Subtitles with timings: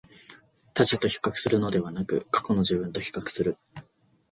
[0.73, 3.59] 他者と比較するのではなく、過去の自分と比較する